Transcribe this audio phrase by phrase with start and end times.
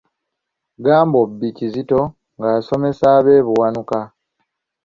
[0.85, 2.01] Gambobbi Kizito
[2.37, 3.99] ng'asomesa ab'e Buwanuka.